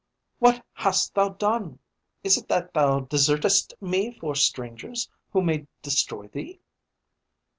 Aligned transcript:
"What 0.39 0.65
hast 0.73 1.13
thou 1.13 1.29
done? 1.29 1.77
Is 2.23 2.35
it 2.35 2.47
that 2.47 2.73
thou 2.73 3.01
desertest 3.01 3.75
me 3.79 4.17
for 4.17 4.33
strangers, 4.33 5.07
who 5.31 5.43
may 5.43 5.67
destroy 5.83 6.25
thee? 6.27 6.59